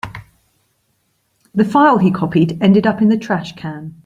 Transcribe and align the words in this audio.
The 1.53 1.63
file 1.63 1.99
he 1.99 2.09
copied 2.09 2.57
ended 2.59 2.87
up 2.87 3.03
in 3.03 3.09
the 3.09 3.19
trash 3.19 3.53
can. 3.55 3.99